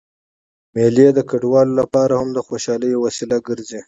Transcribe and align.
مېلې 0.73 1.07
د 1.17 1.19
کډوالو 1.29 1.73
له 1.79 1.85
پاره 1.93 2.15
هم 2.21 2.29
د 2.33 2.39
خوشحالۍ 2.47 2.87
یوه 2.93 3.03
وسیله 3.07 3.37
ګرځي. 3.47 3.79